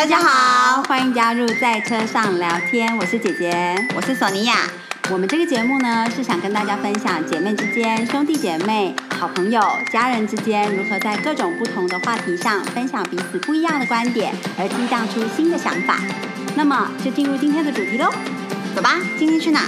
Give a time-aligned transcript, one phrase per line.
[0.00, 4.54] 大家好，欢迎加入在车上聊天，我是姐姐，我是索尼娅。
[5.10, 9.60] 我们这个节目呢，是想跟大家分享姐妹之间、兄弟姐妹、好朋友、
[9.92, 15.98] 家人之间如何在各种不同的话题上分享彼此不一样的观点，而激荡出新的想法。
[16.56, 18.10] 那么，就进入今天的主题喽，
[18.74, 19.60] 走吧，今天去哪？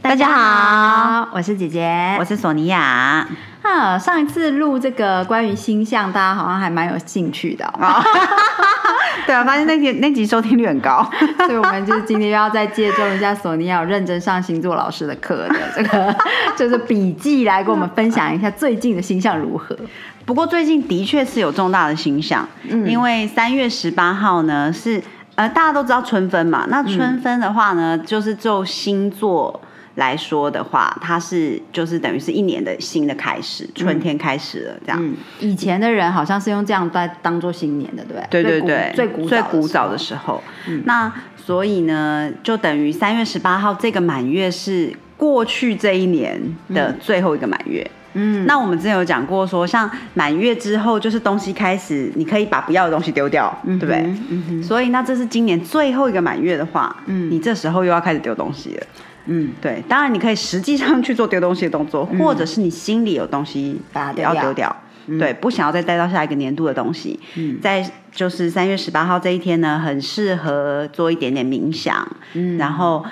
[0.00, 3.28] 大家好，我是姐姐，我是索尼娅。
[3.68, 8.02] 啊，上一次录这个关于星象，大家好像还蛮有兴趣的哦。
[9.26, 11.06] 对啊，发现那集那集收听率很高，
[11.46, 16.14] 所以我们就是今天又要再借重一下索尼娅认真上星座老师的课的这个
[16.56, 19.76] 就是笔记来跟我们分享一下最近的星象如何。
[20.24, 22.48] 不过最近的确是有重大的星象，
[22.86, 25.02] 因为三月十八号呢是
[25.34, 29.60] 呃大家都知道春分嘛，那春分的话呢就是就星座。
[29.98, 35.14] 来说的话，它是就是等于是一年的新的开始，春天开始了这样。
[35.40, 38.42] 以前的人好像是用这样在当做新年的，对不对？
[38.42, 40.42] 对对对，最古最古早的时候。
[40.84, 46.40] 那所以呢，就等于三月十八号这个满月是过去这一年
[46.72, 47.84] 的最后一个满月。
[48.14, 53.96] 嗯，那我们之前有讲过，说像满月之后，就是东西开始，你可以把不要的东西丢掉，对不对？
[54.30, 58.86] 嗯所以那这是今年最后一个满月的话，嗯，你这时候又要开始丢东西了。
[59.28, 64.74] 嗯，对，当然你可以实际上去做丢东西的动作，或者是你心里有东西把它要丢掉，
[65.18, 67.20] 对，不想要再带到下一个年度的东西。
[67.36, 73.04] 嗯，在就是三月十八号这一天呢，很适合做一点点冥想，嗯，然后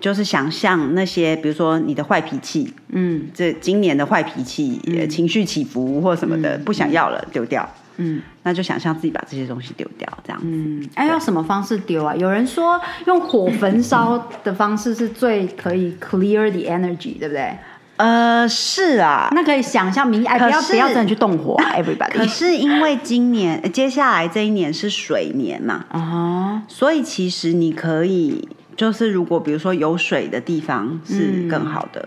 [0.00, 7.68] 就是想象那些，比如说你的坏脾气，嗯，这今年的坏脾气、情绪起伏或什么的，不想要了，丢掉。
[7.96, 10.40] 嗯，那就想象自己把这些东西丢掉，这样。
[10.44, 12.14] 嗯，哎，用什么方式丢啊？
[12.14, 17.56] 有人说用火焚烧的方式是最可以 clear the energy，对不对？
[17.96, 22.12] 呃，是啊，那可以想象明，哎，不要不要真的去动火，everybody。
[22.12, 32.06] 可是因为今年接下来这一年是水年嘛，啊，所以其实你可以，就是如果比如说有水的地方是更好的。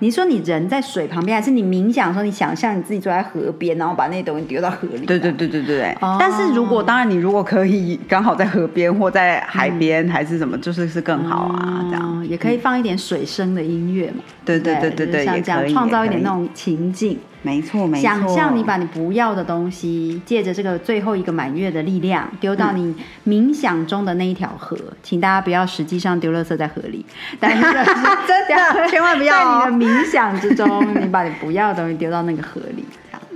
[0.00, 5.06] 你说你人在水旁边，还是你冥想的时候，你想象你自己坐在河边，然后把那些东西丢到河里？
[5.06, 5.96] 对对对对对对。
[6.18, 14.22] 但是如果当然，你如果可以刚好在河边或在海边，还是什么，就是是更好啊，这样也可以放一点水声的音乐嘛。
[14.44, 17.18] 对对对对对，像这样创造一点那种情境。
[17.42, 18.02] 没错，没错。
[18.02, 22.94] 想象你把你不要的东西，借着这个最后一个满月的力量，丢到你
[23.26, 24.76] 冥想中的那一条河。
[25.02, 27.04] 请大家不要实际上丢垃圾在河里，
[27.40, 32.84] 但是真的 千万不要在你的冥想之中，你把你不要的东西丢到那个河里。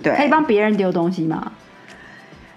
[0.02, 1.52] 对，可以帮别人丢东西吗？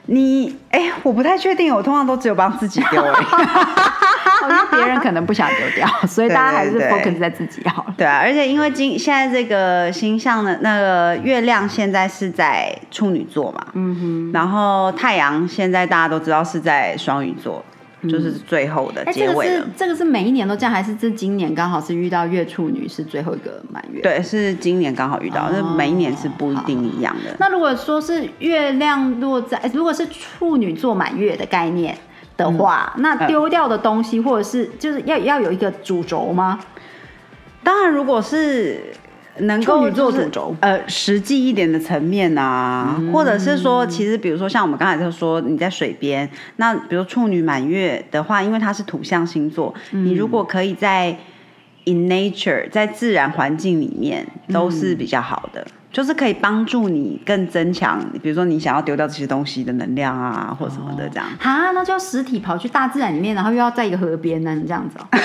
[0.08, 3.02] 你哎，我不太确定，我通常都只有帮自己丢。
[4.72, 7.94] 别人可能不想丢掉， 所以大家还是 focus 在自己好了。
[7.98, 17.64] 对啊，而且因为今现在这个星象的那个月亮现在是在处女座嘛，嗯哼，然后太阳现在大家都知道是在双鱼座，
[18.04, 19.68] 就是最后的结尾了。
[19.76, 24.02] 这个是每一年都这样，还是这今年刚好是遇到月处女是最后一个满月？
[24.02, 27.36] 对，是今年刚好遇到，那每一年是不一定一样的。
[27.40, 31.98] 那如果说是月亮落在，如果是处女座满月的概念？
[32.38, 36.60] 的话，那丢掉的东西，或者是就是要要有一个主轴吗？
[37.64, 38.80] 当然，如果是
[39.40, 51.18] 能够做主轴，呃，实际一点的层面啊，或者是说，其实比如说像我们刚才就说你在水边，那比如处女满月的话，因为它是土象星座，你如果可以在
[51.88, 55.66] in nature 在自然环境里面，都是比较好的。
[55.90, 61.26] 就是可以帮助你更增强，比如说你想要丢掉这些东西的能量啊，或什么的这样。
[61.40, 65.08] 哈，那就要实体跑去大自然里面，然后又要在一个河边呢，这样子哦。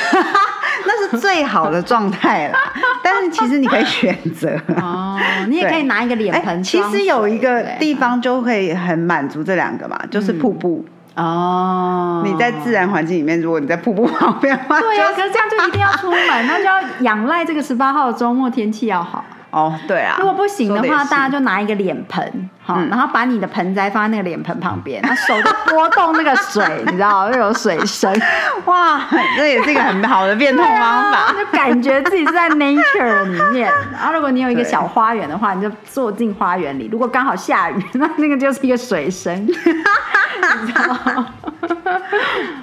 [0.87, 2.59] 那是最好的状态啦。
[3.03, 5.19] 但是其实你可以选择哦，
[5.49, 6.63] 你也可以拿一个脸盆。
[6.63, 10.83] 其实有一个地方就会很满足这两个嘛，就是瀑布
[11.17, 12.23] 哦。
[12.25, 19.25] 你在自然环境里面，如果你在瀑布旁边，对啊，可是这样就一定要出门，那就要仰赖这个十八号的周末天气要好。
[19.53, 20.17] 哦，对啊。
[20.19, 28.11] 如果不行的话，大家就拿一个脸盆，好，然后把你的盆栽放在那个脸盆旁边，那手就拨动那个水， 你知道，又有水声，
[28.65, 29.01] 哇，
[29.37, 33.71] 这也是一个很好的变通方法， 就感觉自己是在 nature 里面。
[33.93, 36.89] 然后，如果你有一个小花园的话，你就坐进花园里。
[36.91, 41.27] 如果刚好下雨，那那个就是一个水声，你知道吗。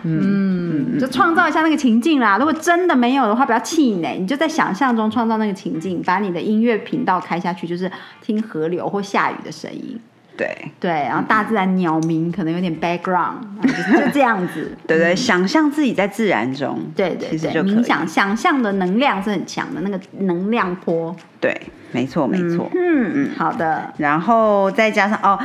[0.04, 0.59] 嗯，
[1.00, 2.38] 就创造一下那个情境啦。
[2.38, 7.92] 如果真的没有的话，不要气馁，你就在想象中创造那个情境，把你的音乐频道开下去，就是
[8.22, 10.00] 听河流或下雨的声音。
[10.38, 14.72] 对对，然后大自然鸟鸣可能有点 background，就这样子。
[14.88, 21.14] 对对，想象自己在自然中，对对对，冥想想象的能量是很强的，那个能量波。
[21.42, 21.54] 对，
[21.92, 22.70] 没错没错。
[22.74, 23.94] 嗯嗯，好的。
[23.98, 25.38] 然后再加上哦。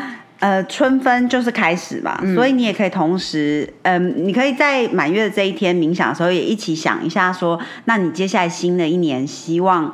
[0.45, 9.91] 呃，春分就是开始嘛，所以你也可以同时，嗯，你可以在满月的这一天冥想的时候，也一起想一下，说，那你接下来新的一年希望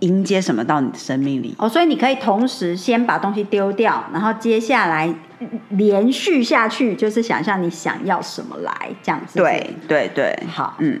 [0.00, 1.54] 迎接什么到你的生命里？
[1.58, 5.14] 哦，所以你可以同时先把东西丢掉，然后接下来
[5.68, 9.38] 连续下去，就是想象你想要什么来这样子。
[9.38, 10.98] 对对对，好，嗯，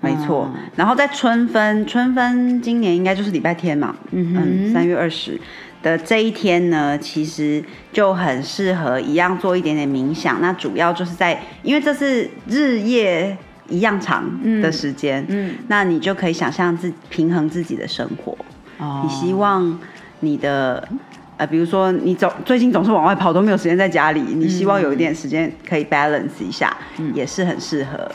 [0.00, 0.48] 没错。
[0.76, 5.40] 然后在春分，春分今年应该就是礼拜天嘛，嗯，三月二十。
[5.86, 7.62] 的这一天呢，其实
[7.92, 10.40] 就很适合一样做一点点冥想。
[10.40, 13.36] 那主要就是在，因为这是日夜
[13.68, 14.28] 一样长
[14.60, 18.36] 的时间，嗯，那你就可以想象自平衡自己的生活。
[18.78, 19.78] 哦，你希望
[20.18, 20.88] 你的
[21.36, 26.76] 呃，比如说你总最近总是往外跑，都没有时间在家里，你希望有一点时间可以 balance 一下，
[27.14, 28.10] 也是很适合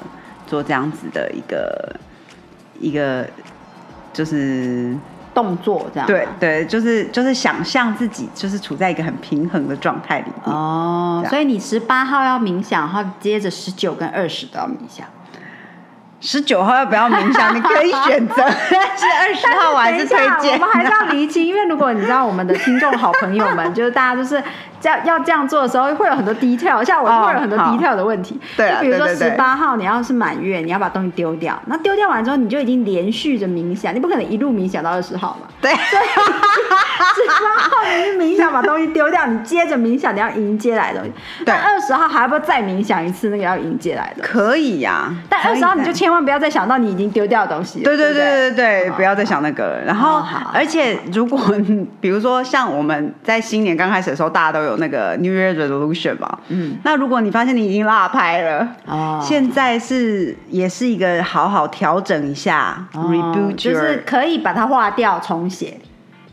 [0.45, 1.95] 做这样子的一个
[2.81, 3.25] 一个
[4.11, 4.93] 就是。
[5.33, 15.05] 动作这样对对，就是就是想象自己就是处在一个很平衡的状态里面哦，所以你十八号要冥想，然后接着十九跟二十都要冥想。
[16.19, 17.55] 十九号要不要冥想？
[17.55, 18.51] 你可以选择，但
[18.97, 20.53] 是二十号我还是推荐。
[20.53, 24.41] 我们还是要厘清，因为如果你知道我们的听众好朋友们， 就是大家就是。
[24.89, 28.39] 要要这样做的时候，会有很多 detail，像我会有很多 detail 的问题。
[28.57, 31.59] 对就比如说十八号，你要是满月，你要把东西丢掉。
[31.65, 35.47] 那丢掉完之后，你就已经连续着冥想，你不可能一路冥想到二十号嘛？
[35.61, 35.71] 对。
[37.13, 41.13] 十八号你是冥想把东西丢掉，你接着冥想你要迎接来的东西。
[41.45, 41.53] 对。
[41.53, 44.23] 二十号还要不要再冥想一次那个要迎接来的？
[44.23, 45.13] 可以呀。
[45.27, 47.81] 但二十号你就千万不要再想到你已经丢掉的东西。
[47.83, 49.79] 对对对对对，不要再想那个。
[49.85, 50.23] 然后，
[50.53, 51.39] 而且如果
[51.99, 65.77] 比如说像我们在新年刚开始的时候，大家都有那个 New Year Resolution 嘛，嗯，那如果你发现你已经落拍了，哦，现在是也是一个好好调整一下，reboot，就是可以把它划掉重写，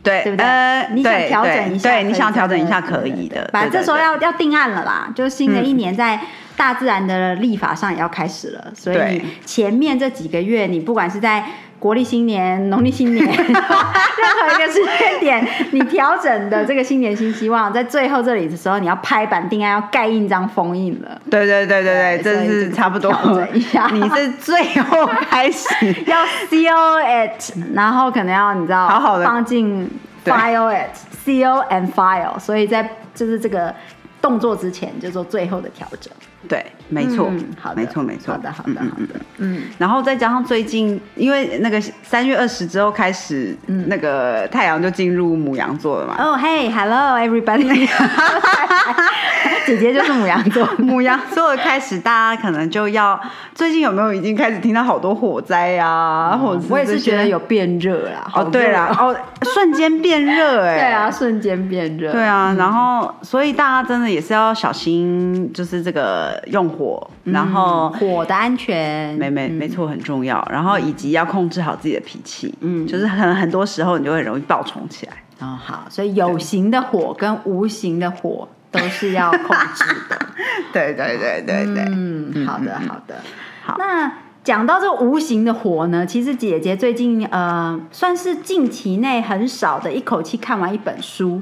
[0.03, 0.45] 对，对不对？
[0.45, 3.49] 呃，你想调整一下，对，你想调整一下可以的。
[3.53, 6.19] 反正这时候要要定案了啦，就是新的一年在
[6.55, 11.43] 大自然的立法上也要开始了，所以前面这几个月你不管是在。
[11.79, 21.19] 国历新年、农历新年， 任何一个时间点，你调整的这个新年新希望，在最后这里的时候，你要拍板定案，要盖印章封印了。
[21.31, 23.09] 对对对对对，这是差不多。
[23.11, 25.67] 调整一下， 你是最后开始
[26.05, 29.89] 要 seal it，然后可能要你知道，好好的放进
[30.25, 33.73] file it，seal and file，所以在就是这个
[34.21, 36.11] 动作之前，就做最后的调整。
[36.47, 43.55] 对，没错，好，没错，没错，好的，好的，好的，嗯，然后再加上最近，因为那个三月二十之后开始，
[43.87, 46.15] 那个太阳就进入母羊座了嘛。
[46.17, 47.87] 哦，Hey，Hello everybody，
[49.67, 53.19] 姐姐就是母羊座， 母羊座开始，大家可能就要
[53.53, 56.37] 最近有没有已经开始听到好多火灾呀？
[56.41, 58.25] 或者我也是觉得有变热啦。
[58.33, 59.15] 哦，对啦，哦，
[59.53, 66.28] 瞬间变热，哎，对啊，瞬间变热，对啊，然后所以大家真的也是要小心，就是这个。
[66.47, 70.45] 用火，然后火的安全，没没没错，很重要。
[70.51, 75.13] 然后以及要控制好自己的脾气，嗯，就是很很多时候你就会容易爆冲起来。
[75.39, 80.19] 哦，好，所以有形的火跟无形的火都是要控制的。
[80.73, 83.15] 对对对对对，嗯，好的好的，
[83.63, 84.11] 好那。
[84.49, 91.39] 讲到这无形的火呢，其实姐姐最近呃，算是近期内很少的一口气看完一本书，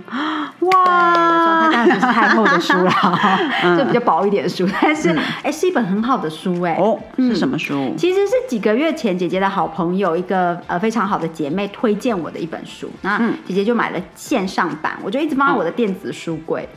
[0.60, 3.40] 哇，当然不是太厚的书啦，
[3.80, 7.94] 就比较薄一点的书，但是哎，是一本很好的书哎，哦，是什么书？
[7.98, 16.68] 其实是几个月前姐姐的好朋友一个呃非常好的姐妹推荐我的一本书，那姐姐就买了线上版，我就一直放在我的电子书柜。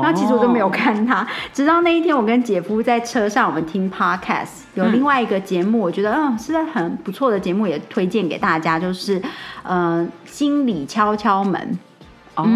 [0.00, 9.20] 那其实我都没有看他，直到那一天，我跟姐夫在车上，我们听 podcast，有另外一个节目，我觉得嗯，是在很不错的节目，也推荐给大家，就是
[9.62, 11.78] 呃，心理敲敲门，
[12.36, 12.46] 哦，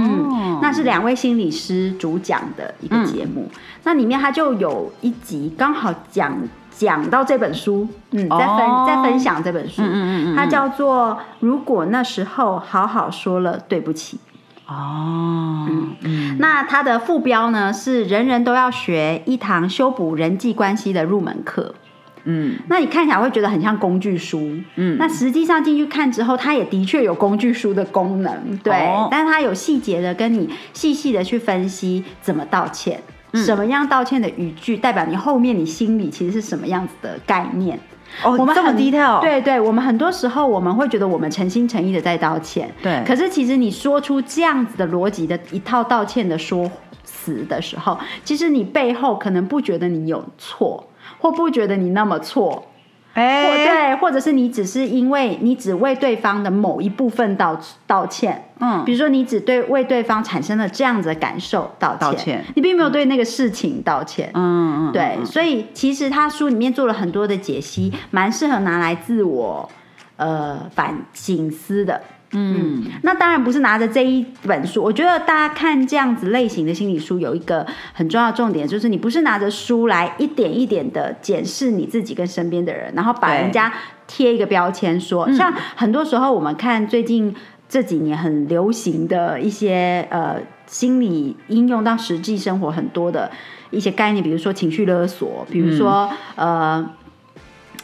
[0.63, 3.51] 那是两位心理师主讲的一个节目，
[3.85, 6.35] 那里面他就有一集刚好讲
[6.71, 14.19] 讲到这本书，嗯，在分在分享这本书，嗯嗯嗯，它叫做如果那时候好好说了对不起。
[14.67, 15.67] 哦，
[16.01, 21.75] 嗯，那它的副标呢是人人都要学一堂修补人际关系的入门课。
[22.25, 28.73] 嗯，那你看起来会觉得很像工具书，嗯，那实际上进去看之后，它也的确有工具书的功能，对，
[29.09, 33.01] 但是它有细节的跟你细细的去分析怎么道歉，
[33.33, 37.79] 什么样道歉的语句代表你后面你心里其实是什么样子的概念。
[38.25, 43.03] 哦，我们这么低调，对对，我们很多时候我们会觉得我们诚心诚意的在道歉，对。
[43.07, 46.71] 可是其实你说出这样子的逻辑的一套道歉的说
[47.05, 52.65] 辞的时候，其实你背后可能不觉得你有错，或不觉得你那么错，
[53.17, 58.85] 哎，对，或者是你只是因为你只为对方的某一部分道道歉，嗯。
[58.85, 62.45] 比如说你只对为对方产生了这样子的感受道歉，道歉。
[62.55, 64.31] 你并没有对那个事情道歉。
[64.35, 69.67] 嗯嗯，对，所以其实他书里面做了很多的解析，蛮适合拿来自我
[70.17, 72.03] 呃反省思的。
[72.33, 72.85] 嗯。
[73.03, 83.73] 那当然不是拿着这一本书，我觉得大家看这样子类型的心理书有一个很重要的重点，就是你不是拿着书来一点一点的检视你自己跟身边的人，然后把人家
[84.07, 87.35] 贴一个标签说，像很多时候我们看最近
[87.69, 93.31] 这几年很流行的一些呃心理应用到实际生活很多的
[93.71, 96.89] 一些概念，比如说情绪勒索，比如说、呃。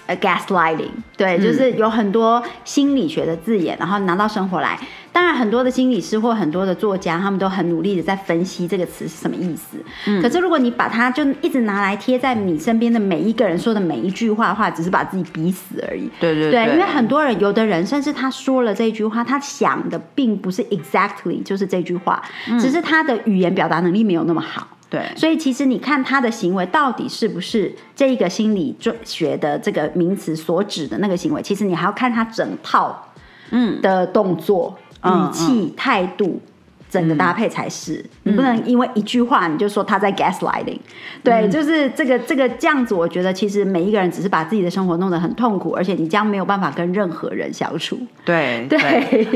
[0.06, 4.78] 呃，gaslighting，对，就是有很多心理学的字眼，然后拿到生活来。
[5.12, 9.76] 当然，很多的心理师或很多的作家，他们都很努力的在分析这个词是什么意思。
[10.22, 16.10] 可是，如果你把它就一直拿来贴在你身边的每一个人说的每一句话的话，只是把自己逼死而已。
[16.18, 22.22] 对对对，因为很多人，有的人甚至他说了这句话，他想的并不是 exactly 就是这句话，
[22.58, 24.66] 只是他的语言表达能力没有那么好。
[24.92, 33.08] 对，所以其实你看他的行为到底是不是这一个心理学的这个名词所指的那个行为，其实你还要看他整套
[33.52, 33.80] 嗯。
[33.80, 36.38] 的动作、嗯语气、态度。
[36.92, 40.78] 整个搭配才是，你不能因为一句话你就说他在 gaslighting，
[41.24, 47.98] 对，就是这个这个这样子，我觉得其实每一个人只是把自己的生活弄得很痛苦，而且你将没有办法跟任何人相处。
[48.26, 48.78] 对对。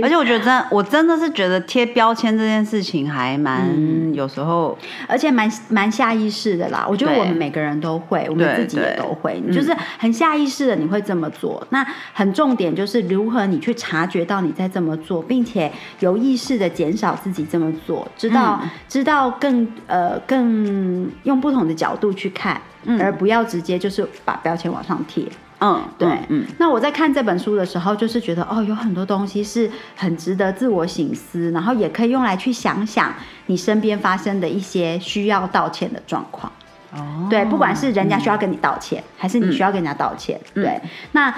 [0.02, 3.66] 而且我觉得真，我真的是觉得贴标签这件事情还蛮、
[4.12, 4.76] 有时候，
[5.08, 6.86] 而且蛮蛮下意识的啦。
[6.86, 11.66] 我觉得我们每个人都会，我们自己也都会，你就是很下意识的你会这么做。
[11.70, 11.82] 那
[12.12, 22.60] 很重点就是如何你去察觉到你在这么做，并且有意识的减少自己这么做，知道、知道更呃更用不同的角度去看，
[22.98, 25.24] 而不要直接就是把标签往上贴。
[25.58, 33.14] 嗯，对，嗯，那我在看这本书的时候，就是觉得哦，有很多东西是很值得自我省思，然后也可以用来去想想
[33.46, 36.52] 你身边发生的一些需要道歉的状况。
[36.92, 40.78] 哦，对，不管是人家需要跟你道歉，还是你需要跟人家道歉，对，
[41.12, 41.34] 那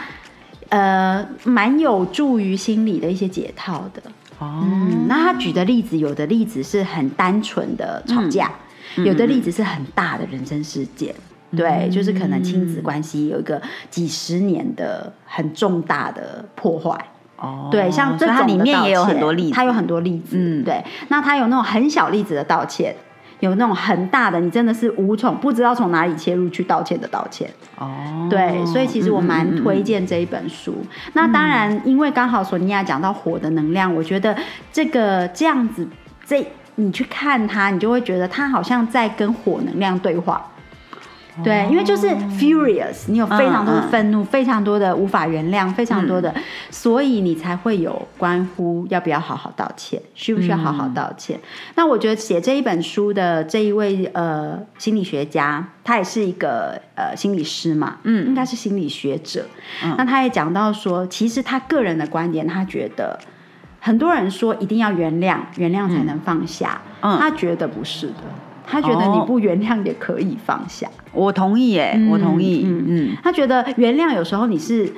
[0.69, 4.03] 呃，蛮有助于心理的一些解套的。
[4.39, 8.51] 哦，嗯，那他举的例子，有的例子是很单纯的吵架，
[8.97, 11.15] 有的例子是很大的人生事件。
[11.57, 16.97] 对，就是可能亲子关系有一个几十年的很重大的破坏。
[17.39, 20.37] 哦，对，像这所以它种里面也有很多例子，他有很多例子。
[20.37, 22.95] 嗯对，那他有那种很小例子的道歉，
[23.41, 27.49] 有那种很大的，你真的是无从不知道从哪里切入去道歉的道歉。
[27.79, 30.75] 哦，对，所以其实我蛮推荐这一本书。
[31.13, 34.37] 那当然，因为刚好索尼娅讲到火的能量，我觉得
[34.73, 35.87] 这个这样子，
[36.25, 40.45] 这你去看它，你就会觉得它好像在跟火能量对话。
[41.45, 46.35] 对，因为就是 furious，你有非常多的愤怒，非常多的无法原谅，非常多的，
[46.71, 51.39] 所以你才会有关乎要不要好好道歉，需不需要好好道歉。
[51.77, 59.47] 那我觉得写这一本书的这一位呃心理学家，他也是一个呃心理师嘛，嗯，应该是心理学者。
[59.97, 63.19] 那他也讲到说，其实他个人的观点，他觉得
[63.81, 67.19] 很多人说一定要原谅，原谅才能放下，嗯。
[67.19, 68.15] 他觉得不是的。
[68.71, 72.85] 他觉得你哦不原谅也可以放下，我同意耶，我同意，嗯。
[72.89, 74.93] 嗯，他觉得原谅有时候你是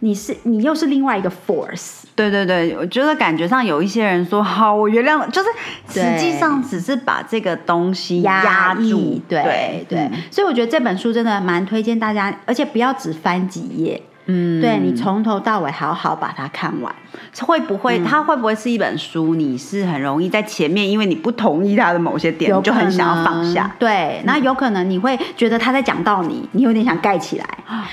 [0.00, 5.48] 你是你又是另外一个 force，对对对，我觉得感觉上有一些人说好，我原谅了，就是
[5.88, 10.12] 实际上只是把这个东西压抑住，对对，嗯。
[10.30, 16.94] 所以我觉得这本书真的蛮推荐大家，而且不要只翻几页，嗯，对你从头到尾好好把它看完。
[17.40, 19.34] 会不会它会不会是一本书？
[19.34, 23.64] 你是很容易在前面，因为你不同意它的某些点，你就很想要放下。
[23.64, 27.46] 嗯对，那有可能你会觉得他在讲到你，你有点想盖起来。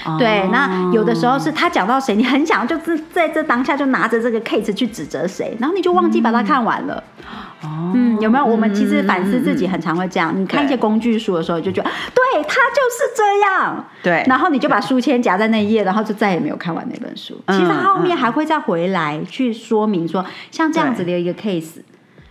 [0.06, 7.04] 哦对，那有的时候是他讲到谁，你很想就是在这当下就拿着这个 case 去指责谁，然后你就忘记把它看完了。
[7.64, 8.46] 哦，嗯，有没有？
[8.46, 10.34] 我们其实反思自己很常会这样。
[10.40, 17.36] 你看一些工具书的时候，就觉得对他就是这样，对，然后你就把书签夹在那一页，然后就再也没有看完那本书。
[17.46, 21.82] 嗯其实他后面还会再回来去说明说，像这样子的一个 case，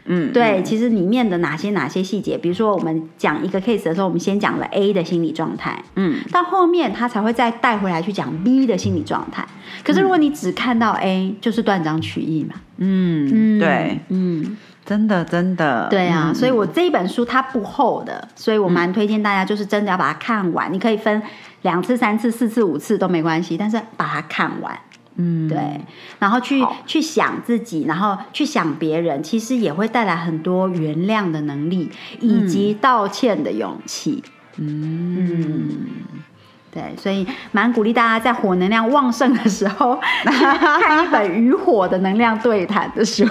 [0.04, 9.46] 嗯，对，其实里面的哪些哪些细节，比如说我们讲一个 case 的时候，我们先讲了 A 的心理状态，嗯，到后面他才会再带回来去讲 B 的心理状态。
[9.84, 12.56] 可是如果你只看到 A，就是断章取义嘛。
[12.78, 20.72] 嗯，对，嗯，真的真的，对啊，嗯所以我这一本书它不厚的，所以我蛮推荐大家，就是真的要把它看完。
[20.72, 21.22] 你可以分
[21.62, 24.78] 两次、三次、四次、五次都没关系，但是把它看完。
[25.16, 25.58] 嗯，对，
[26.18, 34.24] 然后去去想自己，然后去想别人，其实也会带来很多原谅的能力，以及道歉的勇气。
[34.56, 35.86] 嗯，
[36.70, 43.24] 对，所以蛮鼓励大家在火能量旺盛的时候 看一本与火的能量对谈的书。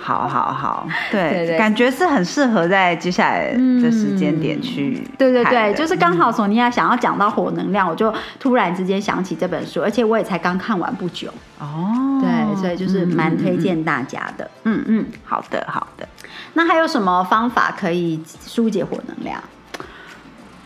[0.00, 1.58] 好好好， 对对对。
[1.58, 11.28] 感觉是很适合在接下来的时间点去、对对对，就是刚好索尼娅想要讲到火能量，我就突然之间想起这本书，而且我也才刚看完不久。
[11.58, 14.48] 哦，对，所以就是蛮推荐大家的。
[14.64, 16.08] 嗯嗯，好的好的，
[16.54, 19.42] 那还有什么方法可以疏解火能量？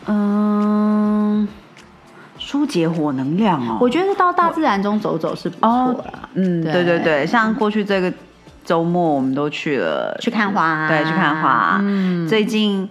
[0.05, 1.47] 嗯，
[2.37, 6.13] 疏解火能量哦，我觉得到大自然中走走是不错的。
[6.33, 8.11] 嗯，对对对，像过去这个
[8.63, 11.77] 周末我们都去了去看花，对，去看花。
[11.81, 12.89] 嗯，最近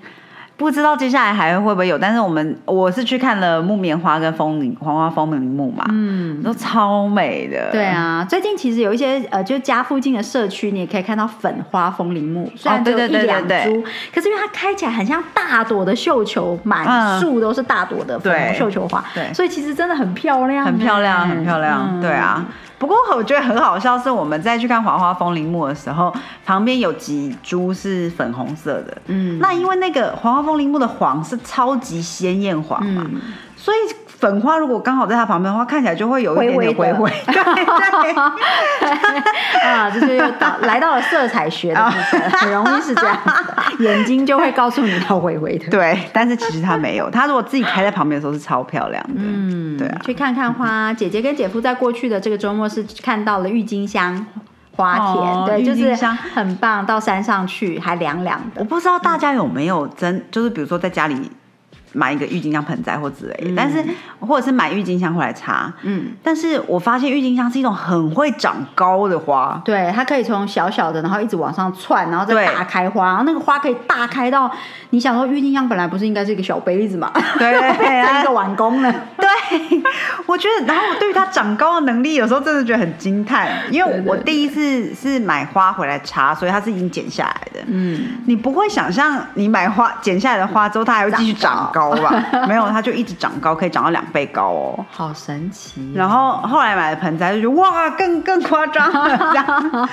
[0.57, 7.73] 不知道接下来还会不会有，但是我们我是去看了木棉花跟风铃黄花风铃木嘛，嗯，都超美的。
[7.73, 13.83] 对啊，最近其实有一些呃，就家附近的社区，你也可以看到粉花风铃木，虽然只有一两株，
[14.15, 22.01] 可是因为它开起来很像大朵的绣球，满树都是大朵的粉红绣球花，对，所以其实真的很漂亮，很漂亮，很漂亮。
[22.01, 22.45] 对啊。
[22.83, 26.13] 不过我觉得很好笑，是我们再去看黄花风铃木的时候，
[26.45, 28.99] 旁边有几株是粉红色的。
[29.07, 33.09] 嗯，那因为那个黄花风铃木的黄是超级鲜艳黄嘛，
[33.57, 33.77] 所以
[34.23, 37.11] 粉花如果刚好在它旁边的话，看起来就会有一点点灰灰。
[37.27, 38.15] 对对。
[39.69, 43.19] 啊，这就又到来到了色彩学的部分，很容易是这样，
[43.81, 45.69] 眼睛就会告诉你它灰灰的。
[45.71, 49.15] 对，但是其实它没有，它如果自己开在旁边的时候是超漂亮的。
[49.17, 49.99] 嗯，对啊。
[50.05, 54.25] 去看看花，姐姐跟姐夫在过去的这个周末是看到了郁金香
[54.77, 55.97] 花田，对，就是
[56.33, 56.87] 很棒。
[56.87, 58.61] 到山上去还凉凉的。
[58.61, 61.29] 我不知道大家有没有真，就是比如说在家里。
[61.93, 63.85] 买一个郁金香盆栽或之类，但是
[64.21, 65.73] 或者是买郁金香回来插。
[65.83, 69.61] 嗯，但是我发现郁金香是一种很会长高的花。
[69.65, 74.51] 对，它可以从小小的，然后一直往上窜，然后再大开花，然后那个花可以大开到
[74.91, 77.11] 你想说郁金香本来不是应该是一个小杯子嘛？
[77.39, 77.51] 对，
[78.21, 78.93] 一个碗工了？
[79.19, 79.83] 对，
[80.27, 87.61] 我觉得，然后我对于它长高的能力，有时候真的觉得很惊叹，因为我第一次是买花回来插，所以它是已经剪下来的。
[87.67, 91.82] 嗯，你不会想象你买花剪下来的花之后，它还会继续长高。
[91.83, 95.93] 高吧， 没有，它就一直长高，可以长到两倍高哦，好神奇。
[95.95, 99.89] 然后后来买的盆栽就觉得哇，更更夸张了。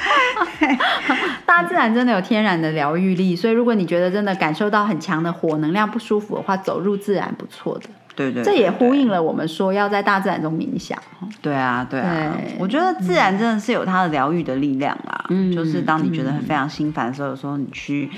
[1.45, 7.89] 大自然真的有天然的疗愈力，所以如果你觉得真的感受到很强的火能量不舒服的话，走入自然不错的。
[8.15, 10.97] 对对，这也呼应了我们说要在大自然中冥想。
[11.41, 15.25] 对啊，对啊，我觉得自然真的是有它的疗愈的力量啊。
[15.29, 18.09] 嗯，就是当你觉得很非常心烦的时候，有时候你去。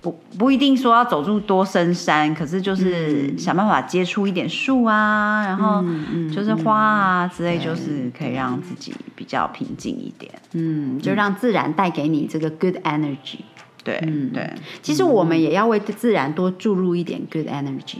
[0.00, 5.84] 不不一定说要走入多深山，可是就是想办法接触一点树啊，然后
[6.32, 10.32] 就是花啊之类，就是可以让自己比较平静一点。
[10.52, 13.40] 嗯，就让自然带给你这个 good energy。
[13.82, 13.98] 对，
[14.32, 14.50] 对。
[14.82, 17.98] 其实我们也要为自然多注入一点 good energy。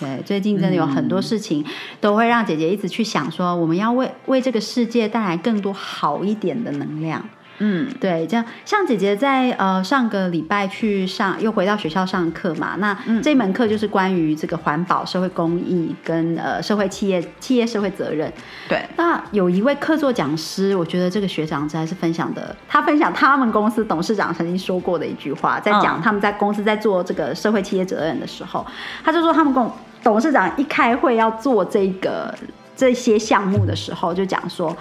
[0.00, 1.64] 对，最近真的有很多事情
[2.00, 7.24] 都会让姐姐一直去想，说我们要为为这个世界带来更多好一点的能量。
[7.58, 12.76] 嗯，对，这样像姐姐在呃上个礼拜去上，又回到学校上课嘛。
[12.78, 18.32] 那这门课就是关于这个环保、社会公益跟呃社会企业、企业社会责任。
[18.68, 28.64] 对，那有一位客座讲师，我觉得这个学长真的是分享的，他分享他们公司董事长曾经说过的一句话，在讲他们在公司在做这个社会企业责任的时候，
[29.04, 29.68] 他就说他们公
[30.02, 32.32] 董事长一开会要做这个
[32.76, 34.76] 这些项目的时候，就讲说。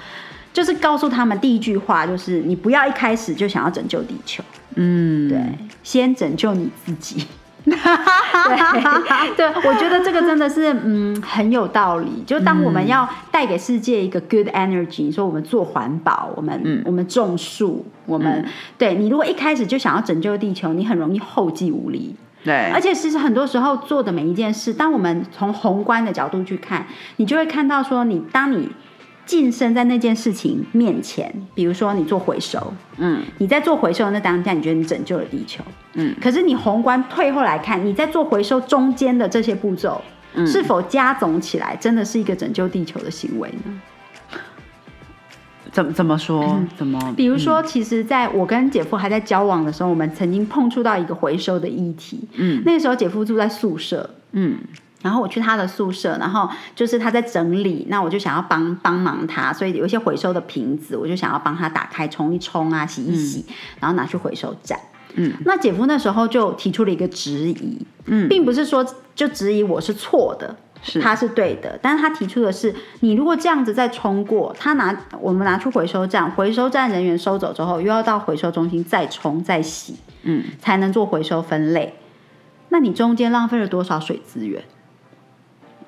[0.57, 4.43] 就是告诉他们第一句话，就是你不要一开始就想要拯救地球，
[4.73, 5.39] 嗯，对，
[5.83, 7.27] 先拯救你自己。
[7.67, 12.23] 对，对我觉得这个真的是嗯很有道理。
[12.25, 18.43] 就当我们要带给世界一个 good energy，说我们做环保，我们我们种树，我们
[18.79, 22.15] 对你如果一开始就想要拯救地球，你很容易后继无力。
[22.43, 28.67] 对，而且其实很多时候做的每一件事，当我们从宏观的角度去看，你就会看到说，你当你。
[29.27, 35.63] 晋升在那件事情面前，比如说你做回收，嗯，你在做回收那当下，你觉得你拯救了地球，
[35.95, 40.01] 嗯，可是你宏观退后来看，你在做回收中间的这些步骤，
[40.45, 43.81] 是否加总起来真的是一个拯救地球的行为呢？
[45.73, 46.59] 怎么怎么说？
[46.77, 47.13] 怎么？
[47.15, 54.57] 比如说，其实在我跟姐夫还在交往的时候，我们曾经碰触到一个回收的议题，嗯，那个时候姐夫住在宿舍，嗯。
[55.07, 63.45] 然后我去他的宿舍，然后就是他在整理，那我就想要帮帮忙他，所以有一些回收的瓶子，我就想要帮他打开冲一冲啊，洗一洗，
[63.79, 64.77] 然后拿去回收站。
[65.13, 70.99] 嗯，那姐夫那时候就提出了一个质疑，嗯，并不是说就质疑我是错的，是。
[70.99, 81.95] 他是对的，但是他提出的是，你如果这样子再冲过，他拿我们拿出回收站，回收站人员收走之后，又要到回收中心再冲再洗，嗯，才能做回收分类，
[82.69, 84.61] 那你中间浪费了多少水资源？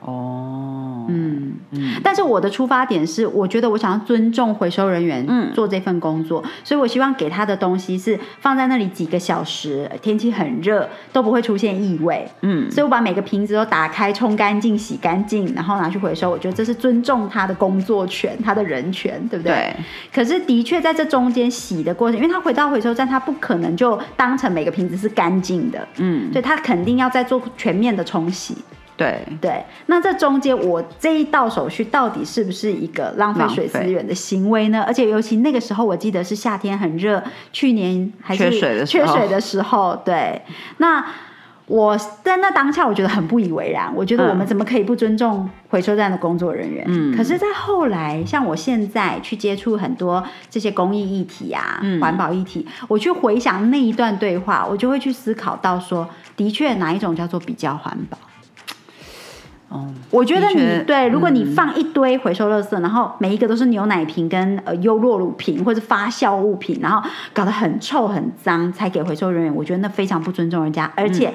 [0.02, 12.26] 哦，嗯嗯，但是我的出发点是，我觉得我想要尊重回收人员做这份工作，所以我希望给他的东西是放在那里几个小时，天气很热都不会出现异味。
[12.42, 16.30] 嗯，所以我把每个瓶子都打开，冲干净、洗干净，然后拿去回收。
[16.30, 19.54] 我觉得这是尊重他的工作权、他的人权，对不对？
[19.54, 19.76] 对。
[20.14, 25.86] 可是的确在这中间洗的过程，因为他回到回收站，他不可能就当成每个瓶子是干净的。
[25.98, 28.56] 嗯，所以他肯定要再做全面的冲洗。
[29.00, 34.84] 对对，那这中间我这一道手续到底是不是一个浪费水资源的行为呢？
[34.86, 39.96] 而且尤其那个时候，我记得是夏天很热，去年还是缺水的缺水的时候。
[40.04, 40.42] 对，
[40.80, 41.06] 那
[41.66, 46.84] 我在那当下我觉得很不以为然，我觉得我们怎么可以不尊重回收站的工作人员？
[46.90, 58.18] 嗯，可是，在后来，像我现在去接触很多这些公益议题啊、环保议题，我去回想那一段对话，我就会去思考到说，的确哪一种叫做比较环保？
[59.69, 71.32] 哦，我觉得你对，如果你放一堆回收垃圾，然后每一个都是牛奶瓶跟呃优酪乳瓶或者发酵物品，然后搞得很臭很脏，才给回收人员，我觉得那非常不尊重人家，而且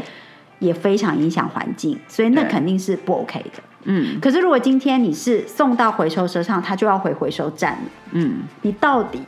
[0.58, 3.62] 也非常影响环境，所以那肯定是不 OK 的。
[3.84, 7.78] 嗯，可是如果今天你是送到回收车上，他就要回回收站了。
[8.12, 9.20] 嗯，你到底？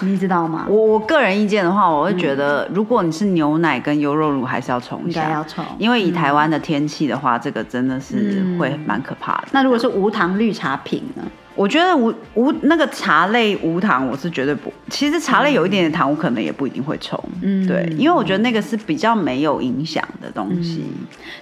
[0.00, 0.66] 你知道吗？
[0.68, 9.48] 我我个人意见的话，我会觉得，如果你是牛奶跟优酪乳，还是要冲一下，要冲，因为以台湾的天气的话，这个真的是会蛮可怕的。
[9.52, 11.22] 那如果是无糖绿茶品呢？
[11.54, 14.70] 我觉得无无那个茶类无糖，我是绝对不。
[14.90, 17.18] 其实茶类有一点点糖，我可能也不一定会冲。
[17.40, 20.84] 嗯，对，因为我觉得那个是比较没有影响的东西。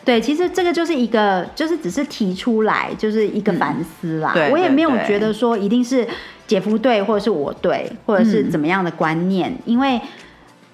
[0.05, 4.33] 对，其实这个就是一个，就是只是提出来，就是一个反思啦。
[4.53, 6.07] 我也没有觉得说一定是
[6.47, 9.55] 姐夫对，或者是我对，或者是怎么样的观念。
[9.65, 10.01] 因为，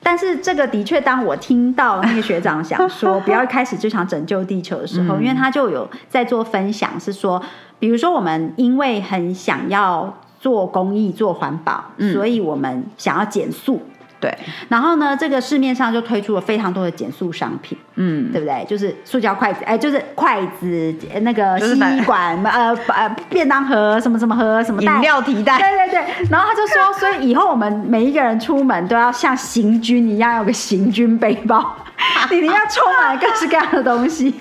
[0.02, 7.42] 但是这个的确，当我听到那个学长想说 不要开始就想拯救地球的时候，因为他就有在做分享，是说。
[7.78, 13.80] 比如说，我们因为很想要做公益、做环保，所以我们想要减速。
[14.20, 14.32] 对，
[14.68, 18.64] 然后呢，这个市面上就推出了非常多的减速商品，嗯，对不对？
[18.68, 26.28] 就是塑胶筷子，哎，就是筷子，那个吸管，呃呃，便当盒，什么什么盒，什么饮料提袋，对对对。
[26.30, 31.74] 然后他就说，所以以后我们每一个人出门都要像行军一样，有个行军背包，
[32.28, 34.34] 里面要充满各式各样的东西。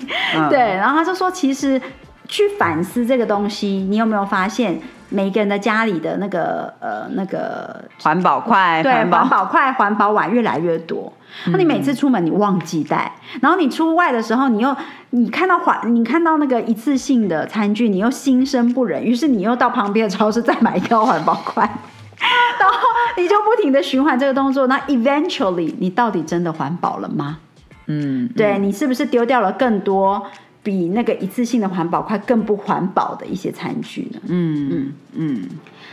[0.50, 1.80] 对，然后他就说，其实。
[2.32, 11.12] 去反思这个东西，你有没有发现每个人的家里的那个呃那个环保筷，对环保筷、环保碗越来越多。
[11.46, 14.76] 那你每次出门你忘记带，然后你出外的时候，你又
[15.10, 21.62] 你看到环，你看到那个一次性的餐具，你又心生不忍，于是你又到旁边的超市再买一条环保筷，
[22.58, 22.76] 然后
[23.16, 24.66] 你就不停的循环这个动作。
[24.66, 27.38] 那 eventually 你到底真的环保了吗？
[27.86, 30.24] 嗯，对你是不是丢掉了更多？
[30.62, 34.20] 比那个一次性的环保筷更不环保的一些餐具呢？
[34.26, 35.48] 嗯嗯嗯。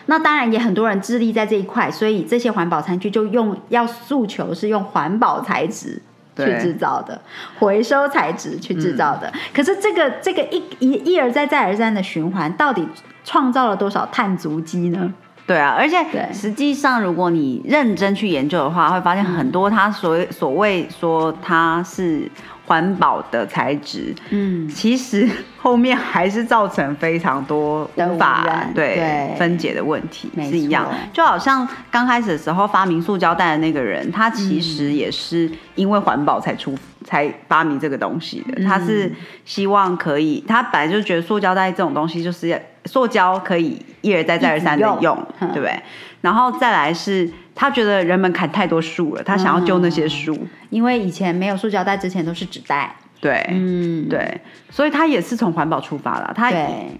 [0.07, 6.01] 那当然也很多人致力在这一块，所以这些环保餐具就用要诉求是用环保材质
[6.35, 7.19] 去制造的，
[7.59, 9.31] 回收材质去制造的。
[9.53, 12.87] 可是这个这个一一一而再再而三的循环，到底
[13.23, 15.13] 创造了多少碳足迹呢？
[15.45, 22.29] 对啊，而且实际上如果你认真去研究的话，会发现很多它所谓所谓说它是。
[22.67, 25.27] 环保的材质，嗯，其实
[25.57, 30.85] 后面还是造成非常多无法对分解的问题，是一样。
[31.13, 38.63] 就好像刚开始的时候发明塑胶袋的那个人，他其实也是因为环保才出才发明这个东西的。
[38.65, 39.09] 他是
[39.45, 45.79] 希望可以，他本来就觉得塑胶袋这种东西就是塑胶可以一而再再而三的用，对不对？
[46.19, 47.31] 然后再来是。
[47.57, 50.37] 他觉得人们砍太多树了，他想要救那些树，
[50.69, 52.95] 因为以前没有塑胶袋，之前都是纸袋。
[53.19, 54.39] 对，嗯，对，
[54.69, 56.31] 所以他也是从环保出发了。
[56.35, 56.51] 他，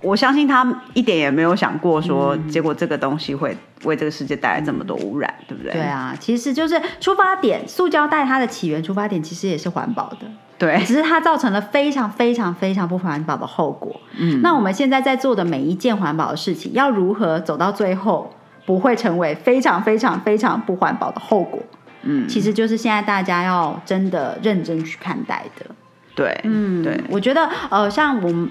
[0.02, 0.66] 我相信他
[0.96, 5.74] 一点也没有想过说，结果这个东西会为这个世界带来这么多污染，对不对？
[5.74, 10.26] 对啊，其实就是出发点，塑胶袋它的起源出发点其实也是环保的，
[10.58, 14.02] 对，只是它造成了非常非常非常不环保的后果。
[14.18, 18.34] 嗯，那我们现在在做的每一件环保的事情，要如何走到最后？
[18.68, 21.58] 不会成为非常非常非常不环保的后果，
[22.02, 25.66] 嗯，其实就是现在大家要真的认真去看待的，
[26.14, 28.50] 对，嗯，对，我觉得呃，像我们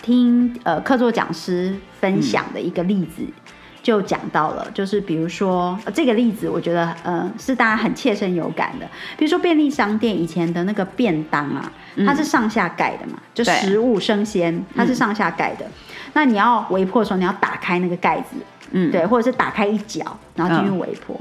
[0.00, 3.22] 听呃客座讲师分享的一个例子，
[3.82, 11.70] 就讲到了，就是比如说这个例子，我觉得呃是大家很切身有感的，比如说便利商店以前的那个便当啊，
[12.06, 15.66] 它是上下盖的嘛，就食物生鲜，它是上下盖的，
[16.14, 18.36] 那你要微波的时候，你要打开那个盖子。
[18.70, 21.20] 嗯，对，或者是打开一角，然后进入微波。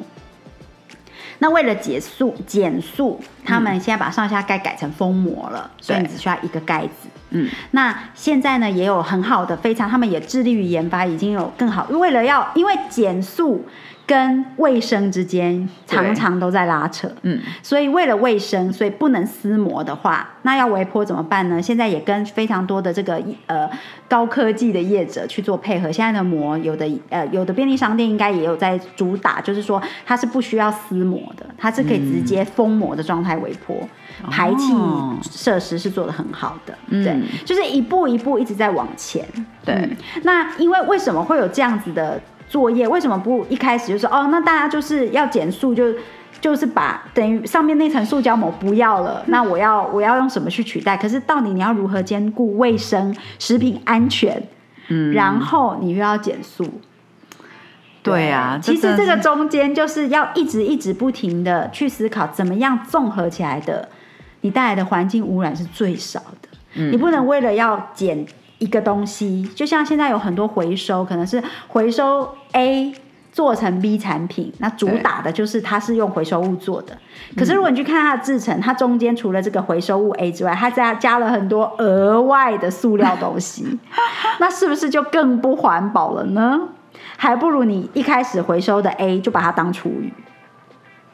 [1.41, 7.07] 那为了减速减速，他们现在把上下盖改成封膜了，所以你只需要一个盖子。
[7.29, 13.65] 嗯，那现在呢也有很好的，非常他们也致力于研发，已经有更好，为了要因为减速
[14.09, 21.61] 跟卫生之间常常都在拉扯，嗯，所以为了卫生，所以不能撕膜的话，那要微波怎么办呢？
[21.61, 23.69] 现在也跟非常多的这个呃
[24.07, 25.91] 高科技的业者去做配合。
[25.91, 33.77] 现在的膜有的呃有的便利商店应该也有在主打，就是说它是不需要撕膜的，它是可以直接封膜的状态微波，
[34.31, 37.03] 排气哦设施是做的很好的，嗯。
[37.03, 39.23] 对，就是一步一步一直在往前。
[39.63, 39.75] 对。
[39.75, 39.95] 嗯。
[40.23, 42.85] 那因为为什么会有这样子的作业？
[42.85, 45.93] 为什么不一开始就说哦，那大家就是要减速就？
[46.41, 50.95] 就是把等于上面那层塑胶膜不要了，那我要我要用什么去取代？
[50.95, 54.41] 可是到底你要如何兼顾卫生、食品安全，
[54.87, 56.63] 嗯然后你又要减速？
[58.01, 63.89] 对啊，其实这个中间就是要一直一直不停的去思考，怎么样综合起来的，
[64.39, 66.49] 你带来的环境污染是最少的。
[66.75, 68.25] 嗯你不能为了要减
[68.59, 72.93] 一个东西，就像现在有很多回收，可能是回收 A
[73.31, 76.97] 做成 B 产品，那主打的就是它是用回收物做的。
[77.37, 83.79] 可是如果你去看它的制成，它中间除了这个回收物 A 之外，它加加了很多额外的塑料东西，
[84.39, 86.59] 那是不是就更不环保了呢？
[87.17, 90.11] 还不如你一开始回收的 A 就把它当厨余。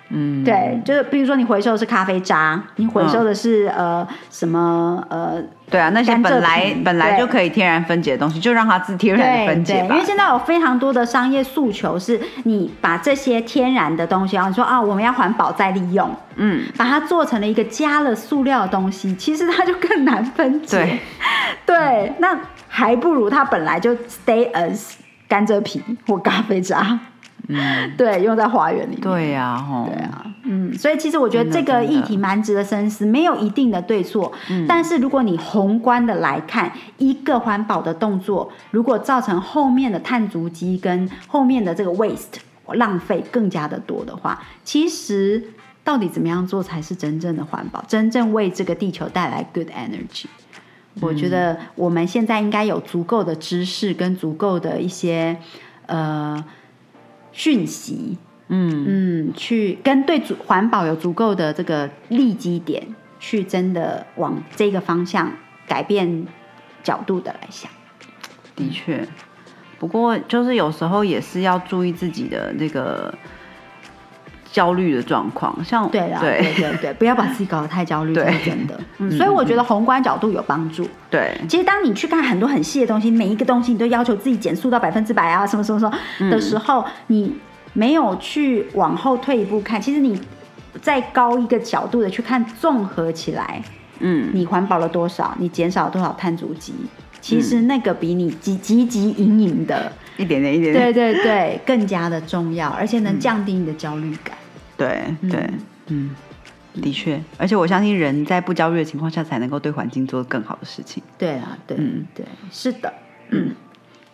[0.10, 9.96] 嗯，对，就是比如说你回收的是咖啡渣，你回收的是、呃什么呃对啊，那些本来本来就可以天然分解的东西，就让它自天然对对，分解吧。
[9.96, 20.78] 因为现在有非常多的商业诉求，是你把这些天然的东西，然后你说啊，我们要环保再利用，嗯，把它做成了一个加了塑料的东西，其实它就更难分解。
[20.78, 21.00] 对
[21.66, 24.94] 对，那还不如它本来就 stay as
[25.28, 27.00] 甘蔗皮或咖啡渣，
[27.48, 29.02] 嗯，对，用在花园里面。
[29.02, 34.32] 对呀，吼，对啊，嗯，所以其实我觉得这个议题蛮值得深思，没有一定的对错。
[34.50, 42.40] 嗯但是如果你宏观的来看，一个环保的动作，如果造成后面的碳足迹跟后面的这个 waste
[42.74, 45.44] 浪费更加的多的话，其实
[45.84, 50.26] 到底怎么样做才是真正的环保，真正为这个地球带来 good energy？
[51.02, 55.38] 我觉得我们现在应该有足够的知识跟足够的一些
[55.88, 56.44] 呃
[57.36, 58.18] 讯息，
[58.48, 62.88] 嗯，嗯，去跟对足环保有足够的这个利基点，
[63.20, 65.30] 去真的往这个方向
[65.68, 66.26] 改变
[66.82, 67.70] 角度的来想。
[68.56, 69.06] 的确。
[69.78, 73.14] 不过就是有时候也是要注意自己的那个
[74.56, 76.42] 焦虑的状况，像对啦，对。
[76.42, 78.80] 对对对，不要把自己搞得太焦虑，这是真的。
[79.00, 80.88] 嗯，所以我觉得宏观角度有帮助。
[81.10, 81.38] 对。
[81.50, 87.36] 其实当你去看很多很细的东西，每一个东西你都要求自己减速到百分之百啊，什么什么什么的时候，你
[87.74, 90.18] 没有去往后退一步看，其实你
[90.82, 93.62] 再高一个角度的去看，综合起来，
[94.00, 96.74] 嗯，你环保了多少，你减少了多少碳足迹，
[97.20, 104.34] 其实那个比你汲汲汲营营的，一点点一点点，对对对，更加的重要，而且能降低你的焦虑感。
[104.78, 105.50] 对对，
[105.88, 106.16] 嗯，
[106.82, 111.02] 的确，而且我相信人在不焦虑的情况下，才能够对环境做更好的事情。
[111.18, 112.06] 对啊，对，嗯。
[112.14, 112.94] 对，是的，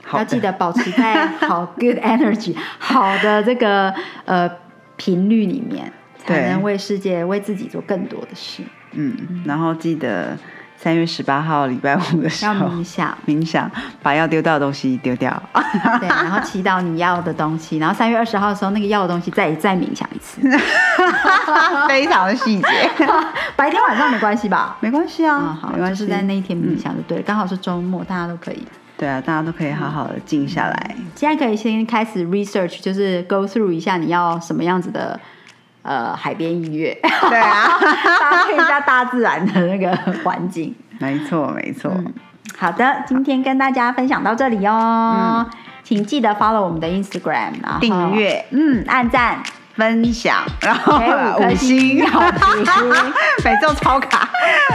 [0.03, 3.93] 好要记得保持在好 good energy 好的这个
[4.25, 4.49] 呃
[4.97, 8.63] 频率里面，才能为世界、为自己做更多的事。
[8.93, 10.37] 嗯，然后记得
[10.81, 13.69] 三月十八号礼拜五的时要候冥想，冥想，
[14.01, 15.31] 把要丢掉的东西丢掉。
[15.99, 20.41] 对，然后祈祷你要的东西，然后三月二十号的时候，那个要的东西再再冥想一次。
[21.87, 22.89] 非常的细节，
[23.55, 24.75] 白天晚上没关系吧？
[24.79, 28.65] 没关系啊，啊，好，没关系，就是在那一天冥想就对了，刚好是周末，大家都可以。
[28.97, 30.95] 对啊，大家都可以好好的静下来。
[31.15, 35.19] 现在可以先开始 research，就是 go through 一下你要什么样子的
[35.83, 36.97] 呃海边音乐，
[37.29, 37.79] 对啊，
[38.31, 40.75] 搭配一下大自然的那个环境。
[40.99, 41.91] 没错没错，
[42.57, 45.45] 好的，今天跟大家分享到这里哦，
[45.83, 48.45] 请记得 follow 我们的 Instagram，然后订阅。
[48.51, 49.41] 嗯，按赞，
[49.75, 51.05] 分享，然后给
[51.45, 52.07] 五星。
[52.07, 52.63] 好评。
[53.43, 54.29] 每周超卡。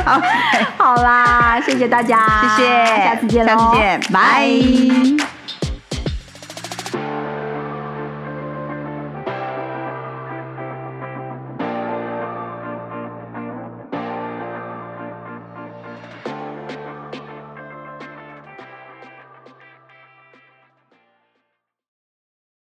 [0.05, 0.21] 好，
[0.77, 5.36] 好啦，谢谢大家，谢谢，下次见喽，下次见，拜。